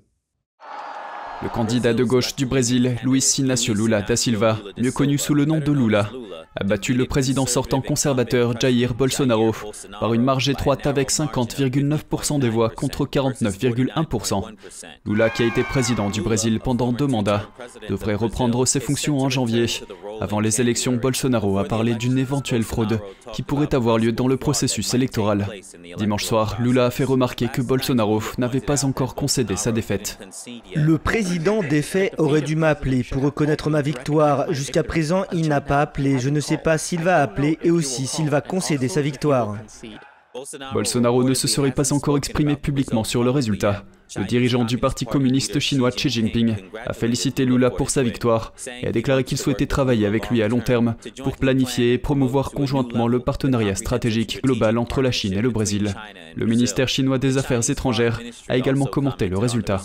Le 1.43 1.49
candidat 1.49 1.95
de 1.95 2.03
gauche 2.03 2.35
du 2.35 2.47
Brésil, 2.47 2.97
Luiz 3.05 3.39
Inácio 3.39 3.73
Lula 3.73 4.03
da 4.03 4.17
Silva, 4.17 4.59
mieux 4.77 4.91
connu 4.91 5.19
sous 5.19 5.35
le 5.35 5.45
nom 5.45 5.61
de 5.61 5.71
Lula, 5.71 6.11
a 6.57 6.65
battu 6.65 6.95
le 6.95 7.05
président 7.05 7.47
sortant 7.47 7.81
conservateur 7.81 8.59
Jair 8.59 8.95
Bolsonaro 8.95 9.53
par 10.01 10.15
une 10.15 10.23
marge 10.23 10.49
étroite 10.49 10.87
avec 10.87 11.11
50,9% 11.11 12.41
des 12.41 12.49
voix 12.49 12.71
contre 12.71 13.07
49,1%. 13.07 14.43
Lula, 15.07 15.31
qui 15.31 15.45
a 15.45 15.47
été 15.47 15.63
président 15.63 16.11
du 16.11 16.21
Brésil 16.21 16.59
pendant 16.59 16.93
deux 16.93 17.07
mandats, 17.07 17.49
devrait 17.89 18.17
reprendre 18.17 18.67
ses 18.67 18.81
fonctions 18.81 19.21
en 19.21 19.31
janvier. 19.31 19.67
Avant 20.21 20.41
les 20.41 20.61
élections, 20.61 20.97
Bolsonaro 20.97 21.59
a 21.59 21.65
parlé 21.65 21.95
d'une 21.95 22.19
éventuelle 22.19 22.65
fraude 22.65 22.99
qui 23.33 23.43
pourrait 23.43 23.75
avoir 23.75 23.99
lieu 23.99 24.11
dans 24.11 24.27
le 24.27 24.37
processus 24.37 24.95
électoral. 24.95 25.47
Dimanche 25.97 26.25
soir, 26.25 26.57
Lula 26.61 26.87
a 26.87 26.91
fait 26.91 27.05
remarquer 27.05 27.47
que 27.47 27.63
Bolsonaro 27.63 28.21
n'avait 28.39 28.61
pas 28.61 28.85
encore 28.85 29.15
concédé 29.15 29.55
sa 29.55 29.71
défaite. 29.71 30.19
Défait 31.69 32.13
aurait 32.19 32.41
dû 32.41 32.57
m'appeler 32.57 33.05
pour 33.05 33.23
reconnaître 33.23 33.71
ma 33.71 33.83
victoire. 33.83 34.53
Jusqu'à 34.53 34.83
présent, 34.83 35.25
il 35.33 35.49
n'a 35.49 35.61
pas 35.61 35.81
appelé. 35.81 36.19
Je 36.19 36.31
ne 36.31 36.41
sais 36.41 36.57
pas 36.57 36.79
s'il 36.79 37.03
va 37.03 37.23
appeler 37.23 37.59
et 37.63 37.71
aussi 37.71 38.07
s'il 38.07 38.31
va 38.31 38.41
concéder 38.41 38.89
sa 38.89 39.03
victoire. 39.03 39.57
Bolsonaro 40.73 41.25
ne 41.25 41.35
se 41.35 41.49
serait 41.49 41.73
pas 41.73 41.93
encore 41.93 42.17
exprimé 42.17 42.55
publiquement 42.55 43.05
sur 43.05 43.25
le 43.25 43.31
résultat. 43.31 43.85
Le 44.17 44.25
dirigeant 44.25 44.65
du 44.65 44.79
Parti 44.79 45.05
communiste 45.05 45.59
chinois 45.59 45.91
Xi 45.91 46.09
Jinping 46.09 46.55
a 46.87 46.93
félicité 46.93 47.45
Lula 47.45 47.71
pour 47.71 47.91
sa 47.91 48.03
victoire 48.03 48.55
et 48.83 48.87
a 48.87 48.93
déclaré 48.93 49.25
qu'il 49.25 49.37
souhaitait 49.37 49.67
travailler 49.67 50.07
avec 50.07 50.31
lui 50.31 50.43
à 50.43 50.49
long 50.49 50.61
terme 50.61 50.95
pour 51.23 51.37
planifier 51.37 51.95
et 51.95 51.99
promouvoir 51.99 52.53
conjointement 52.53 53.09
le 53.09 53.21
partenariat 53.21 53.75
stratégique 53.75 54.41
global 54.43 54.79
entre 54.79 55.03
la 55.03 55.11
Chine 55.11 55.35
et 55.35 55.43
le 55.43 55.51
Brésil. 55.51 55.95
Le 56.37 56.47
ministère 56.47 56.89
chinois 56.89 57.19
des 57.19 57.37
Affaires 57.37 57.69
étrangères 57.69 58.21
a 58.49 58.57
également 58.57 58.87
commenté 58.87 59.29
le 59.29 59.39
résultat. 59.39 59.83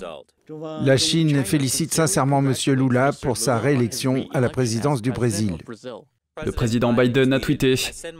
La 0.49 0.97
Chine 0.97 1.43
félicite 1.45 1.93
sincèrement 1.93 2.39
M. 2.39 2.53
Lula 2.75 3.11
pour 3.21 3.37
sa 3.37 3.57
réélection 3.57 4.27
à 4.33 4.41
la 4.41 4.49
présidence 4.49 5.01
du 5.01 5.11
Brésil. 5.11 5.57
Le 6.43 6.51
président 6.51 6.93
Biden 6.93 7.31
a 7.31 7.39
tweeté 7.39 7.75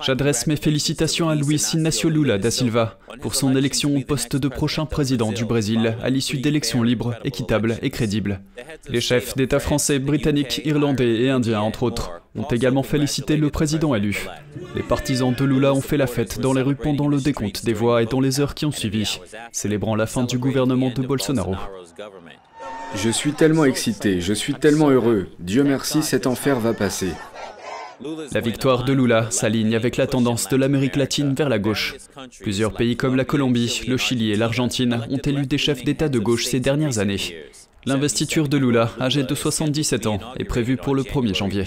J'adresse 0.05 0.45
mes 0.45 0.55
félicitations 0.55 1.29
à 1.29 1.35
Luis 1.35 1.71
Inácio 1.73 2.09
Lula 2.11 2.37
da 2.37 2.51
Silva 2.51 2.99
pour 3.21 3.33
son 3.33 3.55
élection 3.55 3.95
au 3.95 4.01
poste 4.01 4.35
de 4.35 4.47
prochain 4.47 4.85
président 4.85 5.31
du 5.31 5.45
Brésil 5.45 5.97
à 6.03 6.11
l'issue 6.11 6.37
d'élections 6.37 6.83
libres, 6.83 7.15
équitables 7.23 7.79
et 7.81 7.89
crédibles. 7.89 8.41
Les 8.87 9.01
chefs 9.01 9.35
d'État 9.35 9.59
français, 9.59 9.97
britanniques, 9.97 10.61
irlandais 10.63 11.23
et 11.23 11.31
indiens, 11.31 11.61
entre 11.61 11.81
autres, 11.81 12.11
ont 12.35 12.43
également 12.43 12.83
félicité 12.83 13.35
le 13.35 13.49
président 13.49 13.95
élu. 13.95 14.27
Les 14.75 14.83
partisans 14.83 15.33
de 15.33 15.43
Lula 15.43 15.73
ont 15.73 15.81
fait 15.81 15.97
la 15.97 16.07
fête 16.07 16.39
dans 16.39 16.53
les 16.53 16.61
rues 16.61 16.75
pendant 16.75 17.07
le 17.07 17.19
décompte 17.19 17.65
des 17.65 17.73
voix 17.73 18.03
et 18.03 18.05
dans 18.05 18.21
les 18.21 18.39
heures 18.39 18.53
qui 18.53 18.67
ont 18.67 18.71
suivi, 18.71 19.19
célébrant 19.51 19.95
la 19.95 20.05
fin 20.05 20.23
du 20.23 20.37
gouvernement 20.37 20.91
de 20.91 21.01
Bolsonaro. 21.01 21.55
Je 22.95 23.09
suis 23.09 23.33
tellement 23.33 23.65
excité, 23.65 24.21
je 24.21 24.33
suis 24.33 24.53
tellement 24.53 24.91
heureux. 24.91 25.29
Dieu 25.39 25.63
merci, 25.63 26.03
cet 26.03 26.27
enfer 26.27 26.59
va 26.59 26.75
passer. 26.75 27.09
La 28.31 28.39
victoire 28.39 28.83
de 28.83 28.93
Lula 28.93 29.29
s'aligne 29.31 29.75
avec 29.75 29.97
la 29.97 30.07
tendance 30.07 30.49
de 30.49 30.55
l'Amérique 30.55 30.95
latine 30.95 31.33
vers 31.33 31.49
la 31.49 31.59
gauche. 31.59 31.95
Plusieurs 32.41 32.73
pays 32.73 32.97
comme 32.97 33.15
la 33.15 33.25
Colombie, 33.25 33.81
le 33.87 33.97
Chili 33.97 34.31
et 34.31 34.35
l'Argentine 34.35 35.05
ont 35.09 35.17
élu 35.17 35.45
des 35.45 35.57
chefs 35.57 35.83
d'État 35.83 36.09
de 36.09 36.19
gauche 36.19 36.45
ces 36.45 36.59
dernières 36.59 36.99
années. 36.99 37.19
L'investiture 37.85 38.47
de 38.47 38.57
Lula, 38.57 38.91
âgé 38.99 39.23
de 39.23 39.35
77 39.35 40.07
ans, 40.07 40.19
est 40.37 40.45
prévue 40.45 40.77
pour 40.77 40.95
le 40.95 41.03
1er 41.03 41.35
janvier. 41.35 41.65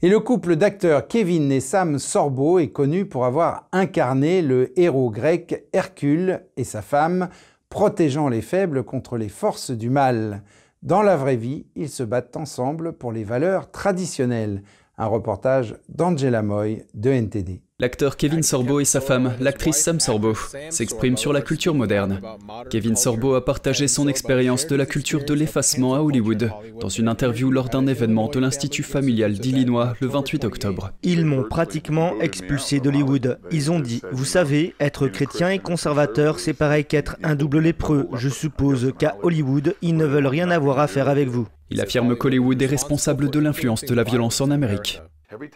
Et 0.00 0.08
le 0.08 0.20
couple 0.20 0.56
d'acteurs 0.56 1.08
Kevin 1.08 1.50
et 1.50 1.60
Sam 1.60 1.98
Sorbo 1.98 2.58
est 2.58 2.68
connu 2.68 3.04
pour 3.04 3.24
avoir 3.24 3.68
incarné 3.72 4.42
le 4.42 4.78
héros 4.78 5.10
grec 5.10 5.64
Hercule 5.72 6.44
et 6.56 6.64
sa 6.64 6.82
femme, 6.82 7.28
protégeant 7.68 8.28
les 8.28 8.42
faibles 8.42 8.84
contre 8.84 9.16
les 9.16 9.28
forces 9.28 9.72
du 9.72 9.90
mal. 9.90 10.42
Dans 10.82 11.02
la 11.02 11.16
vraie 11.16 11.36
vie, 11.36 11.66
ils 11.74 11.88
se 11.88 12.04
battent 12.04 12.36
ensemble 12.36 12.92
pour 12.92 13.10
les 13.10 13.24
valeurs 13.24 13.72
traditionnelles. 13.72 14.62
Un 15.00 15.06
reportage 15.06 15.76
d'Angela 15.88 16.42
Moy 16.42 16.82
de 16.94 17.10
NTD. 17.10 17.62
L'acteur 17.78 18.16
Kevin 18.16 18.42
Sorbo 18.42 18.80
et 18.80 18.84
sa 18.84 19.00
femme, 19.00 19.34
l'actrice 19.38 19.76
Sam 19.76 20.00
Sorbo, 20.00 20.34
s'expriment 20.70 21.16
sur 21.16 21.32
la 21.32 21.40
culture 21.40 21.72
moderne. 21.72 22.20
Kevin 22.68 22.96
Sorbo 22.96 23.34
a 23.34 23.44
partagé 23.44 23.86
son 23.86 24.08
expérience 24.08 24.66
de 24.66 24.74
la 24.74 24.86
culture 24.86 25.24
de 25.24 25.32
l'effacement 25.34 25.94
à 25.94 26.00
Hollywood 26.00 26.50
dans 26.80 26.88
une 26.88 27.06
interview 27.06 27.52
lors 27.52 27.68
d'un 27.68 27.86
événement 27.86 28.26
de 28.26 28.40
l'Institut 28.40 28.82
familial 28.82 29.34
d'Illinois 29.34 29.94
le 30.00 30.08
28 30.08 30.44
octobre. 30.44 30.90
Ils 31.04 31.24
m'ont 31.24 31.44
pratiquement 31.44 32.18
expulsé 32.20 32.80
d'Hollywood. 32.80 33.38
Ils 33.52 33.70
ont 33.70 33.78
dit, 33.78 34.02
vous 34.10 34.24
savez, 34.24 34.74
être 34.80 35.06
chrétien 35.06 35.50
et 35.50 35.60
conservateur, 35.60 36.40
c'est 36.40 36.54
pareil 36.54 36.84
qu'être 36.84 37.16
un 37.22 37.36
double 37.36 37.60
lépreux. 37.60 38.08
Je 38.14 38.28
suppose 38.28 38.92
qu'à 38.98 39.16
Hollywood, 39.22 39.76
ils 39.80 39.96
ne 39.96 40.04
veulent 40.04 40.26
rien 40.26 40.50
avoir 40.50 40.80
à 40.80 40.88
faire 40.88 41.08
avec 41.08 41.28
vous. 41.28 41.46
Il 41.70 41.80
affirme 41.80 42.16
qu'Hollywood 42.16 42.60
est 42.62 42.66
responsable 42.66 43.30
de 43.30 43.38
l'influence 43.38 43.84
de 43.84 43.94
la 43.94 44.04
violence 44.04 44.40
en 44.40 44.50
Amérique. 44.50 45.02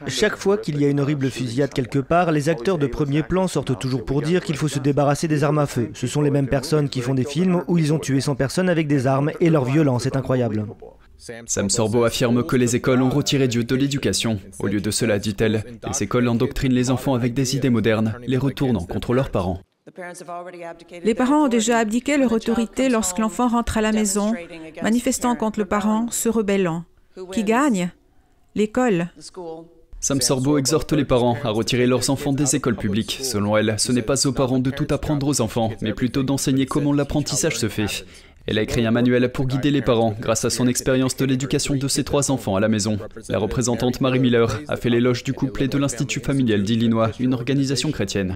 Chaque 0.06 0.36
fois 0.36 0.58
qu'il 0.58 0.78
y 0.78 0.84
a 0.84 0.88
une 0.88 1.00
horrible 1.00 1.30
fusillade 1.30 1.72
quelque 1.72 1.98
part, 1.98 2.30
les 2.30 2.50
acteurs 2.50 2.76
de 2.76 2.86
premier 2.86 3.22
plan 3.22 3.48
sortent 3.48 3.78
toujours 3.78 4.04
pour 4.04 4.20
dire 4.20 4.44
qu'il 4.44 4.56
faut 4.56 4.68
se 4.68 4.78
débarrasser 4.78 5.28
des 5.28 5.44
armes 5.44 5.58
à 5.58 5.66
feu. 5.66 5.90
Ce 5.94 6.06
sont 6.06 6.20
les 6.20 6.30
mêmes 6.30 6.48
personnes 6.48 6.90
qui 6.90 7.00
font 7.00 7.14
des 7.14 7.24
films 7.24 7.62
où 7.68 7.78
ils 7.78 7.94
ont 7.94 7.98
tué 7.98 8.20
100 8.20 8.34
personnes 8.34 8.68
avec 8.68 8.86
des 8.86 9.06
armes 9.06 9.30
et 9.40 9.48
leur 9.48 9.64
violence 9.64 10.04
est 10.04 10.16
incroyable. 10.16 10.66
Sam 11.46 11.70
Sorbo 11.70 12.04
affirme 12.04 12.42
que 12.44 12.56
les 12.56 12.76
écoles 12.76 13.00
ont 13.00 13.08
retiré 13.08 13.48
Dieu 13.48 13.64
de 13.64 13.74
l'éducation. 13.74 14.38
Au 14.58 14.66
lieu 14.66 14.80
de 14.80 14.90
cela, 14.90 15.18
dit-elle, 15.18 15.64
les 15.88 16.02
écoles 16.02 16.28
endoctrinent 16.28 16.74
les 16.74 16.90
enfants 16.90 17.14
avec 17.14 17.32
des 17.32 17.56
idées 17.56 17.70
modernes, 17.70 18.16
les 18.26 18.36
retournant 18.36 18.84
contre 18.84 19.14
leurs 19.14 19.30
parents. 19.30 19.60
Les 21.04 21.14
parents 21.14 21.44
ont 21.44 21.48
déjà 21.48 21.78
abdiqué 21.78 22.16
leur 22.16 22.32
autorité 22.32 22.88
lorsque 22.88 23.18
l'enfant 23.18 23.48
rentre 23.48 23.78
à 23.78 23.80
la 23.80 23.92
maison, 23.92 24.32
manifestant 24.82 25.34
contre 25.34 25.58
le 25.58 25.64
parent, 25.64 26.08
se 26.10 26.28
rebellant. 26.28 26.84
Qui 27.32 27.42
gagne? 27.44 27.90
L'école. 28.54 29.10
Sam 29.98 30.20
Sorbo 30.20 30.58
exhorte 30.58 30.92
les 30.92 31.04
parents 31.04 31.36
à 31.44 31.50
retirer 31.50 31.86
leurs 31.86 32.10
enfants 32.10 32.32
des 32.32 32.56
écoles 32.56 32.76
publiques. 32.76 33.20
Selon 33.22 33.56
elle, 33.56 33.76
ce 33.78 33.92
n'est 33.92 34.02
pas 34.02 34.26
aux 34.26 34.32
parents 34.32 34.58
de 34.58 34.70
tout 34.70 34.86
apprendre 34.90 35.26
aux 35.26 35.40
enfants, 35.40 35.72
mais 35.80 35.92
plutôt 35.92 36.22
d'enseigner 36.22 36.66
comment 36.66 36.92
l'apprentissage 36.92 37.56
se 37.56 37.68
fait. 37.68 38.04
Elle 38.46 38.58
a 38.58 38.62
écrit 38.62 38.84
un 38.84 38.90
manuel 38.90 39.30
pour 39.30 39.46
guider 39.46 39.70
les 39.70 39.82
parents 39.82 40.14
grâce 40.20 40.44
à 40.44 40.50
son 40.50 40.66
expérience 40.66 41.16
de 41.16 41.24
l'éducation 41.24 41.74
de 41.74 41.88
ses 41.88 42.04
trois 42.04 42.30
enfants 42.30 42.56
à 42.56 42.60
la 42.60 42.68
maison. 42.68 42.98
La 43.28 43.38
représentante 43.38 44.00
Marie 44.00 44.18
Miller 44.18 44.60
a 44.68 44.76
fait 44.76 44.90
l'éloge 44.90 45.22
du 45.22 45.32
couple 45.32 45.62
et 45.62 45.68
de 45.68 45.78
l'Institut 45.78 46.20
familial 46.20 46.62
d'Illinois, 46.62 47.10
une 47.20 47.34
organisation 47.34 47.92
chrétienne. 47.92 48.34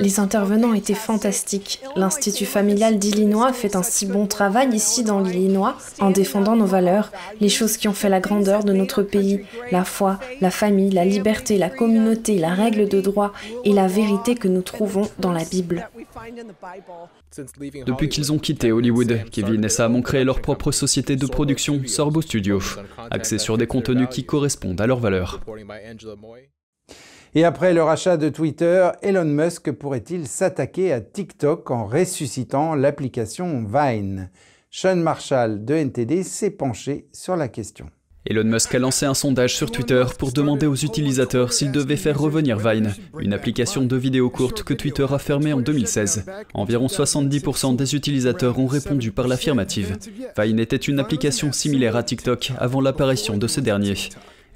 Les 0.00 0.20
intervenants 0.20 0.74
étaient 0.74 0.94
fantastiques. 0.94 1.80
L'Institut 1.96 2.44
familial 2.44 2.98
d'Illinois 2.98 3.52
fait 3.52 3.74
un 3.74 3.82
si 3.82 4.06
bon 4.06 4.26
travail 4.26 4.68
ici 4.74 5.02
dans 5.02 5.20
l'Illinois 5.20 5.76
en 6.00 6.10
défendant 6.10 6.56
nos 6.56 6.66
valeurs, 6.66 7.10
les 7.40 7.48
choses 7.48 7.76
qui 7.76 7.88
ont 7.88 7.94
fait 7.94 8.08
la 8.08 8.20
grandeur 8.20 8.64
de 8.64 8.72
notre 8.72 9.02
pays, 9.02 9.40
la 9.72 9.84
foi, 9.84 10.20
la 10.40 10.50
famille, 10.50 10.90
la 10.90 11.04
liberté, 11.04 11.58
la 11.58 11.70
communauté, 11.70 12.38
la 12.38 12.54
règle 12.54 12.88
de 12.88 13.00
droit 13.00 13.32
et 13.64 13.72
la 13.72 13.88
vérité 13.88 14.36
que 14.36 14.48
nous 14.48 14.62
trouvons 14.62 15.08
dans 15.18 15.32
la 15.32 15.44
Bible. 15.44 15.88
Depuis 17.86 18.08
qu'ils 18.08 18.32
ont 18.32 18.38
quitté 18.38 18.72
Hollywood, 18.72 19.24
Kevin 19.30 19.64
et 19.64 19.68
Sam 19.68 19.96
ont 19.96 20.02
créé 20.02 20.24
leur 20.24 20.40
propre 20.40 20.72
société 20.72 21.16
de 21.16 21.26
production, 21.26 21.82
Sorbo 21.86 22.22
Studio, 22.22 22.60
axée 23.10 23.38
sur 23.38 23.58
des 23.58 23.66
contenus 23.66 24.08
qui 24.10 24.24
correspondent 24.24 24.80
à 24.80 24.86
leurs 24.86 25.00
valeurs. 25.00 25.40
Et 27.36 27.44
après 27.44 27.74
le 27.74 27.82
rachat 27.82 28.16
de 28.16 28.28
Twitter, 28.28 28.90
Elon 29.02 29.24
Musk 29.24 29.72
pourrait-il 29.72 30.28
s'attaquer 30.28 30.92
à 30.92 31.00
TikTok 31.00 31.68
en 31.70 31.86
ressuscitant 31.86 32.76
l'application 32.76 33.64
Vine? 33.64 34.30
Sean 34.70 34.96
Marshall 34.96 35.64
de 35.64 35.74
NTD 35.74 36.22
s'est 36.22 36.50
penché 36.50 37.08
sur 37.12 37.36
la 37.36 37.48
question. 37.48 37.90
Elon 38.26 38.44
Musk 38.44 38.74
a 38.74 38.78
lancé 38.78 39.04
un 39.04 39.12
sondage 39.12 39.54
sur 39.54 39.70
Twitter 39.70 40.02
pour 40.18 40.32
demander 40.32 40.66
aux 40.66 40.74
utilisateurs 40.74 41.52
s'ils 41.52 41.72
devaient 41.72 41.96
faire 41.96 42.18
revenir 42.18 42.58
Vine, 42.58 42.94
une 43.20 43.34
application 43.34 43.82
de 43.82 43.96
vidéos 43.96 44.30
courtes 44.30 44.62
que 44.62 44.72
Twitter 44.72 45.04
a 45.10 45.18
fermée 45.18 45.52
en 45.52 45.60
2016. 45.60 46.24
Environ 46.54 46.86
70% 46.86 47.76
des 47.76 47.94
utilisateurs 47.94 48.58
ont 48.58 48.66
répondu 48.66 49.12
par 49.12 49.28
l'affirmative. 49.28 49.98
Vine 50.38 50.58
était 50.58 50.76
une 50.76 51.00
application 51.00 51.52
similaire 51.52 51.96
à 51.96 52.02
TikTok 52.02 52.52
avant 52.58 52.80
l'apparition 52.80 53.36
de 53.36 53.46
ce 53.46 53.60
dernier. 53.60 53.94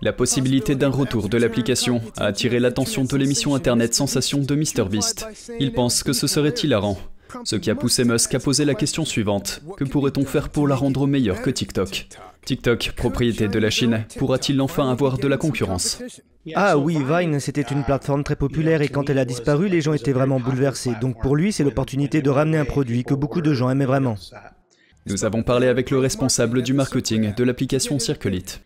La 0.00 0.14
possibilité 0.14 0.74
d'un 0.74 0.90
retour 0.90 1.28
de 1.28 1.36
l'application 1.36 2.00
a 2.16 2.24
attiré 2.24 2.60
l'attention 2.60 3.04
de 3.04 3.16
l'émission 3.18 3.54
internet 3.54 3.92
Sensation 3.92 4.38
de 4.38 4.54
MrBeast. 4.54 5.26
Il 5.60 5.72
pense 5.74 6.02
que 6.02 6.14
ce 6.14 6.26
serait 6.26 6.54
hilarant. 6.62 6.98
Ce 7.44 7.56
qui 7.56 7.70
a 7.70 7.74
poussé 7.74 8.04
Musk 8.04 8.34
à 8.34 8.38
poser 8.38 8.64
la 8.64 8.74
question 8.74 9.04
suivante. 9.04 9.60
Que 9.76 9.84
pourrait-on 9.84 10.24
faire 10.24 10.48
pour 10.48 10.66
la 10.66 10.74
rendre 10.74 11.06
meilleure 11.06 11.42
que 11.42 11.50
TikTok? 11.50 12.08
TikTok, 12.44 12.92
propriété 12.96 13.48
de 13.48 13.58
la 13.58 13.70
Chine, 13.70 14.04
pourra-t-il 14.18 14.60
enfin 14.60 14.90
avoir 14.90 15.18
de 15.18 15.28
la 15.28 15.36
concurrence 15.36 16.02
Ah 16.54 16.78
oui, 16.78 16.98
Vine, 17.06 17.40
c'était 17.40 17.62
une 17.62 17.84
plateforme 17.84 18.24
très 18.24 18.36
populaire 18.36 18.80
et 18.82 18.88
quand 18.88 19.10
elle 19.10 19.18
a 19.18 19.24
disparu, 19.24 19.68
les 19.68 19.80
gens 19.80 19.92
étaient 19.92 20.12
vraiment 20.12 20.40
bouleversés. 20.40 20.92
Donc 21.00 21.20
pour 21.20 21.36
lui, 21.36 21.52
c'est 21.52 21.64
l'opportunité 21.64 22.22
de 22.22 22.30
ramener 22.30 22.58
un 22.58 22.64
produit 22.64 23.04
que 23.04 23.14
beaucoup 23.14 23.42
de 23.42 23.52
gens 23.52 23.70
aimaient 23.70 23.84
vraiment. 23.84 24.16
Nous 25.08 25.24
avons 25.24 25.42
parlé 25.42 25.68
avec 25.68 25.90
le 25.90 25.98
responsable 25.98 26.62
du 26.62 26.72
marketing 26.72 27.34
de 27.34 27.44
l'application 27.44 27.98
Circulite. 27.98 28.62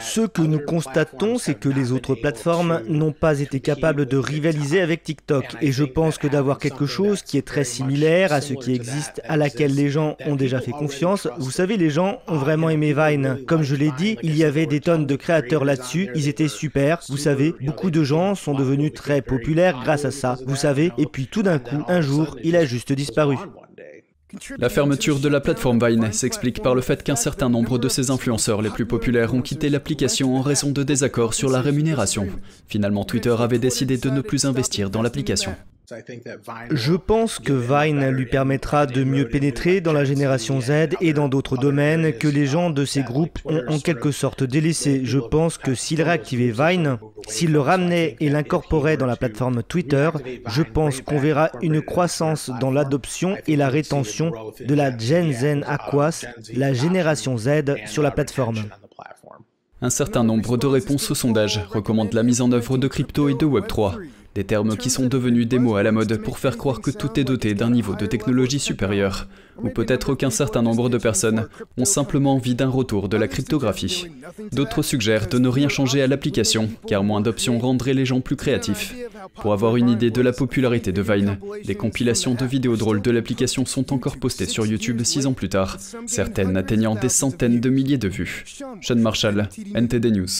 Ce 0.00 0.22
que 0.22 0.42
nous 0.42 0.58
constatons, 0.58 1.38
c'est 1.38 1.54
que 1.54 1.68
les 1.68 1.92
autres 1.92 2.14
plateformes 2.14 2.80
n'ont 2.88 3.12
pas 3.12 3.40
été 3.40 3.60
capables 3.60 4.06
de 4.06 4.16
rivaliser 4.16 4.80
avec 4.80 5.02
TikTok. 5.02 5.56
Et 5.60 5.72
je 5.72 5.84
pense 5.84 6.18
que 6.18 6.26
d'avoir 6.26 6.58
quelque 6.58 6.86
chose 6.86 7.22
qui 7.22 7.38
est 7.38 7.46
très 7.46 7.64
similaire 7.64 8.32
à 8.32 8.40
ce 8.40 8.54
qui 8.54 8.74
existe, 8.74 9.20
à 9.24 9.36
laquelle 9.36 9.74
les 9.74 9.90
gens 9.90 10.16
ont 10.26 10.36
déjà 10.36 10.60
fait 10.60 10.72
confiance, 10.72 11.28
vous 11.38 11.50
savez, 11.50 11.76
les 11.76 11.90
gens 11.90 12.20
ont 12.28 12.36
vraiment 12.36 12.70
aimé 12.70 12.94
Vine. 12.94 13.38
Comme 13.46 13.62
je 13.62 13.76
l'ai 13.76 13.92
dit, 13.98 14.16
il 14.22 14.36
y 14.36 14.44
avait 14.44 14.66
des 14.66 14.80
tonnes 14.80 15.06
de 15.06 15.16
créateurs 15.16 15.64
là-dessus, 15.64 16.08
ils 16.14 16.28
étaient 16.28 16.48
super. 16.48 17.00
Vous 17.08 17.16
savez, 17.16 17.54
beaucoup 17.60 17.90
de 17.90 18.02
gens 18.02 18.34
sont 18.34 18.54
devenus 18.54 18.92
très 18.92 19.22
populaires 19.22 19.80
grâce 19.82 20.04
à 20.04 20.10
ça. 20.10 20.36
Vous 20.46 20.56
savez, 20.56 20.92
et 20.98 21.06
puis 21.06 21.26
tout 21.26 21.42
d'un 21.42 21.58
coup, 21.58 21.84
un 21.88 22.00
jour, 22.00 22.36
il 22.42 22.56
a 22.56 22.64
juste 22.64 22.92
disparu. 22.92 23.36
La 24.58 24.68
fermeture 24.68 25.20
de 25.20 25.28
la 25.28 25.40
plateforme 25.40 25.78
Vine 25.84 26.12
s'explique 26.12 26.62
par 26.62 26.74
le 26.74 26.80
fait 26.80 27.02
qu'un 27.02 27.16
certain 27.16 27.48
nombre 27.48 27.78
de 27.78 27.88
ses 27.88 28.10
influenceurs 28.10 28.62
les 28.62 28.70
plus 28.70 28.86
populaires 28.86 29.34
ont 29.34 29.42
quitté 29.42 29.68
l'application 29.68 30.36
en 30.36 30.40
raison 30.40 30.70
de 30.70 30.82
désaccords 30.82 31.34
sur 31.34 31.50
la 31.50 31.60
rémunération. 31.60 32.26
Finalement, 32.66 33.04
Twitter 33.04 33.34
avait 33.38 33.58
décidé 33.58 33.98
de 33.98 34.10
ne 34.10 34.20
plus 34.20 34.44
investir 34.44 34.90
dans 34.90 35.02
l'application. 35.02 35.54
Je 36.70 36.94
pense 36.94 37.38
que 37.38 37.52
Vine 37.52 38.08
lui 38.10 38.26
permettra 38.26 38.86
de 38.86 39.04
mieux 39.04 39.28
pénétrer 39.28 39.80
dans 39.80 39.92
la 39.92 40.04
génération 40.04 40.60
Z 40.60 40.96
et 41.00 41.12
dans 41.12 41.28
d'autres 41.28 41.56
domaines 41.56 42.12
que 42.12 42.28
les 42.28 42.46
gens 42.46 42.70
de 42.70 42.84
ces 42.84 43.02
groupes 43.02 43.38
ont 43.44 43.62
en 43.68 43.78
quelque 43.78 44.10
sorte 44.10 44.44
délaissé. 44.44 45.02
Je 45.04 45.18
pense 45.18 45.58
que 45.58 45.74
s'il 45.74 46.02
réactivait 46.02 46.52
Vine, 46.52 46.98
s'il 47.28 47.52
le 47.52 47.60
ramenait 47.60 48.16
et 48.20 48.28
l'incorporait 48.28 48.96
dans 48.96 49.06
la 49.06 49.16
plateforme 49.16 49.62
Twitter, 49.62 50.10
je 50.46 50.62
pense 50.62 51.00
qu'on 51.00 51.18
verra 51.18 51.50
une 51.60 51.82
croissance 51.82 52.50
dans 52.60 52.70
l'adoption 52.70 53.36
et 53.46 53.56
la 53.56 53.68
rétention 53.68 54.32
de 54.60 54.74
la 54.74 54.96
Gen 54.96 55.32
Z 55.32 55.62
Aquas, 55.66 56.24
la 56.54 56.72
génération 56.72 57.36
Z, 57.36 57.74
sur 57.86 58.02
la 58.02 58.10
plateforme. 58.10 58.62
Un 59.84 59.90
certain 59.90 60.22
nombre 60.22 60.56
de 60.56 60.66
réponses 60.66 61.10
au 61.10 61.14
sondage 61.16 61.60
recommandent 61.68 62.14
la 62.14 62.22
mise 62.22 62.40
en 62.40 62.52
œuvre 62.52 62.78
de 62.78 62.86
crypto 62.86 63.28
et 63.28 63.34
de 63.34 63.44
Web3. 63.44 63.96
Des 64.34 64.44
termes 64.44 64.76
qui 64.78 64.88
sont 64.88 65.06
devenus 65.06 65.46
des 65.46 65.58
mots 65.58 65.76
à 65.76 65.82
la 65.82 65.92
mode 65.92 66.16
pour 66.22 66.38
faire 66.38 66.56
croire 66.56 66.80
que 66.80 66.90
tout 66.90 67.20
est 67.20 67.24
doté 67.24 67.52
d'un 67.54 67.68
niveau 67.68 67.94
de 67.94 68.06
technologie 68.06 68.58
supérieur. 68.58 69.28
Ou 69.62 69.68
peut-être 69.68 70.14
qu'un 70.14 70.30
certain 70.30 70.62
nombre 70.62 70.88
de 70.88 70.96
personnes 70.96 71.48
ont 71.76 71.84
simplement 71.84 72.34
envie 72.34 72.54
d'un 72.54 72.68
retour 72.68 73.10
de 73.10 73.18
la 73.18 73.28
cryptographie. 73.28 74.06
D'autres 74.52 74.82
suggèrent 74.82 75.28
de 75.28 75.38
ne 75.38 75.48
rien 75.48 75.68
changer 75.68 76.00
à 76.00 76.06
l'application, 76.06 76.70
car 76.86 77.04
moins 77.04 77.20
d'options 77.20 77.58
rendraient 77.58 77.92
les 77.92 78.06
gens 78.06 78.20
plus 78.20 78.36
créatifs. 78.36 78.94
Pour 79.36 79.52
avoir 79.52 79.76
une 79.76 79.90
idée 79.90 80.10
de 80.10 80.22
la 80.22 80.32
popularité 80.32 80.92
de 80.92 81.02
Vine, 81.02 81.38
des 81.66 81.74
compilations 81.74 82.34
de 82.34 82.46
vidéos 82.46 82.76
drôles 82.76 83.02
de 83.02 83.10
l'application 83.10 83.66
sont 83.66 83.92
encore 83.92 84.16
postées 84.16 84.46
sur 84.46 84.64
YouTube 84.64 85.02
six 85.04 85.26
ans 85.26 85.34
plus 85.34 85.50
tard, 85.50 85.76
certaines 86.06 86.56
atteignant 86.56 86.94
des 86.94 87.10
centaines 87.10 87.60
de 87.60 87.68
milliers 87.68 87.98
de 87.98 88.08
vues. 88.08 88.44
Sean 88.80 88.96
Marshall, 88.96 89.48
NTD 89.74 90.10
News. 90.10 90.38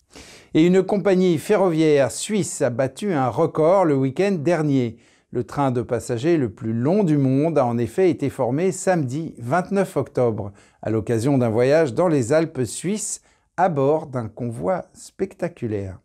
Et 0.55 0.67
une 0.67 0.83
compagnie 0.83 1.39
ferroviaire 1.39 2.11
suisse 2.11 2.61
a 2.61 2.69
battu 2.69 3.15
un 3.15 3.29
record 3.29 3.87
le 3.87 3.97
week-end 3.97 4.33
dernier. 4.33 4.99
Le 5.31 5.45
train 5.45 5.71
de 5.71 5.81
passagers 5.81 6.37
le 6.37 6.51
plus 6.51 6.75
long 6.75 7.05
du 7.05 7.17
monde 7.17 7.57
a 7.57 7.65
en 7.65 7.79
effet 7.79 8.11
été 8.11 8.29
formé 8.29 8.71
samedi 8.71 9.35
29 9.39 9.97
octobre, 9.97 10.53
à 10.83 10.91
l'occasion 10.91 11.39
d'un 11.39 11.49
voyage 11.49 11.95
dans 11.95 12.09
les 12.09 12.35
Alpes 12.35 12.65
suisses 12.65 13.23
à 13.57 13.71
bord 13.71 14.09
d'un 14.09 14.29
convoi 14.29 14.85
spectaculaire. 14.93 15.99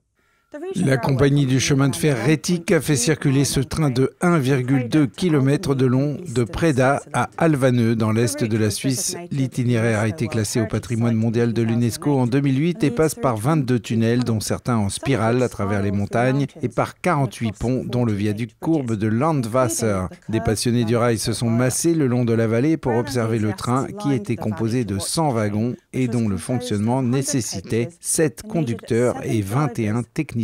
La 0.78 0.96
compagnie 0.96 1.46
du 1.46 1.60
chemin 1.60 1.90
de 1.90 1.96
fer 1.96 2.16
Rétique 2.26 2.72
a 2.72 2.80
fait 2.80 2.96
circuler 2.96 3.44
ce 3.44 3.60
train 3.60 3.90
de 3.90 4.14
1,2 4.22 5.08
km 5.08 5.76
de 5.76 5.86
long 5.86 6.16
de 6.34 6.46
Preda 6.46 7.02
à 7.12 7.30
Alvaneux 7.38 7.98
dans 7.98 8.14
l'est 8.14 8.46
de 8.46 8.58
la 8.58 8.70
Suisse. 8.70 9.18
L'itinéraire 9.30 10.00
a 10.00 10.08
été 10.08 10.28
classé 10.28 10.62
au 10.62 10.66
patrimoine 10.66 11.16
mondial 11.16 11.52
de 11.52 11.62
l'UNESCO 11.62 12.18
en 12.18 12.28
2008 12.28 12.82
et 12.86 12.92
passe 12.92 13.14
par 13.14 13.36
22 13.36 13.78
tunnels 13.82 14.24
dont 14.24 14.40
certains 14.40 14.78
en 14.78 14.88
spirale 14.88 15.44
à 15.44 15.50
travers 15.50 15.82
les 15.82 15.92
montagnes 15.92 16.46
et 16.62 16.70
par 16.70 17.02
48 17.02 17.52
ponts 17.60 17.84
dont 17.86 18.06
le 18.06 18.14
viaduc 18.14 18.52
courbe 18.62 18.94
de 18.96 19.08
Landwasser. 19.08 20.04
Des 20.30 20.40
passionnés 20.40 20.86
du 20.86 20.96
rail 20.96 21.18
se 21.18 21.34
sont 21.34 21.50
massés 21.50 21.94
le 21.94 22.08
long 22.08 22.24
de 22.24 22.34
la 22.34 22.48
vallée 22.48 22.78
pour 22.78 22.96
observer 22.96 23.40
le 23.40 23.52
train 23.52 23.88
qui 24.00 24.14
était 24.14 24.38
composé 24.38 24.86
de 24.86 24.98
100 24.98 25.32
wagons 25.32 25.76
et 25.92 26.08
dont 26.08 26.30
le 26.30 26.38
fonctionnement 26.38 27.04
nécessitait 27.04 27.90
7 28.00 28.44
conducteurs 28.44 29.18
et 29.26 29.42
21 29.42 30.04
techniciens. 30.04 30.37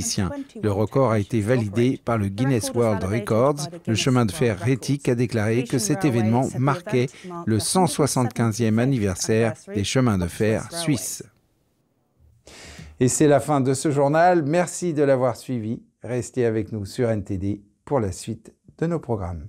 Le 0.61 0.71
record 0.71 1.11
a 1.11 1.19
été 1.19 1.41
validé 1.41 1.99
par 2.03 2.17
le 2.17 2.27
Guinness 2.27 2.71
World 2.73 3.03
Records. 3.03 3.69
Le 3.87 3.95
chemin 3.95 4.25
de 4.25 4.31
fer 4.31 4.59
Rétique 4.59 5.09
a 5.09 5.15
déclaré 5.15 5.63
que 5.63 5.77
cet 5.77 6.05
événement 6.05 6.47
marquait 6.57 7.07
le 7.45 7.57
175e 7.57 8.77
anniversaire 8.79 9.53
des 9.73 9.83
chemins 9.83 10.17
de 10.17 10.27
fer 10.27 10.71
suisses. 10.71 11.23
Et 12.99 13.07
c'est 13.07 13.27
la 13.27 13.39
fin 13.39 13.61
de 13.61 13.73
ce 13.73 13.91
journal. 13.91 14.43
Merci 14.43 14.93
de 14.93 15.03
l'avoir 15.03 15.35
suivi. 15.35 15.81
Restez 16.03 16.45
avec 16.45 16.71
nous 16.71 16.85
sur 16.85 17.09
NTD 17.09 17.61
pour 17.85 17.99
la 17.99 18.11
suite 18.11 18.53
de 18.77 18.87
nos 18.87 18.99
programmes. 18.99 19.47